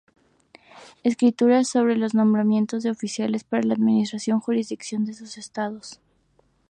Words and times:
Escrituras 1.03 1.67
sobre 1.69 1.95
los 1.95 2.15
nombramientos 2.15 2.81
de 2.81 2.89
oficiales 2.89 3.43
para 3.43 3.61
la 3.61 3.75
administración 3.75 4.39
y 4.39 4.41
jurisdicción 4.41 5.05
de 5.05 5.13
sus 5.13 5.37
estados. 5.37 5.99